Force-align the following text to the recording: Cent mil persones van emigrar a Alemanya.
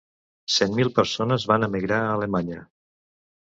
Cent 0.53 0.71
mil 0.79 0.89
persones 0.95 1.45
van 1.51 1.67
emigrar 1.69 2.01
a 2.07 2.09
Alemanya. 2.15 2.59